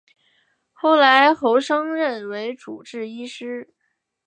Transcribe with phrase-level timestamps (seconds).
[0.73, 3.71] 后来侯升任为主治医师。